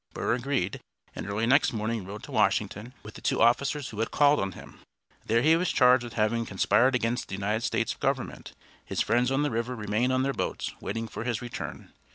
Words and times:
Burr 0.15 0.33
agreed, 0.33 0.79
and 1.15 1.27
early 1.29 1.45
next 1.45 1.73
morning 1.73 2.05
rode 2.07 2.23
to 2.23 2.31
Washington 2.31 2.95
with 3.03 3.13
the 3.13 3.21
two 3.21 3.39
officers 3.39 3.89
who 3.89 3.99
had 3.99 4.09
called 4.09 4.39
on 4.39 4.53
him. 4.53 4.79
There 5.23 5.43
he 5.43 5.55
was 5.55 5.71
charged 5.71 6.03
with 6.03 6.13
having 6.13 6.43
conspired 6.43 6.95
against 6.95 7.27
the 7.27 7.35
United 7.35 7.61
States 7.61 7.93
government. 7.93 8.53
His 8.83 9.01
friends 9.01 9.29
on 9.29 9.43
the 9.43 9.51
river 9.51 9.75
remained 9.75 10.11
on 10.11 10.23
their 10.23 10.33
boats, 10.33 10.73
waiting 10.81 11.07
for 11.07 11.23
his 11.23 11.39
return. 11.39 11.93